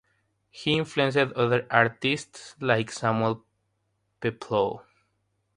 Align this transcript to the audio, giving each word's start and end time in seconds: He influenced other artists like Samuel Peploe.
He 0.49 0.79
influenced 0.79 1.15
other 1.15 1.67
artists 1.69 2.55
like 2.59 2.89
Samuel 2.91 3.45
Peploe. 4.19 4.81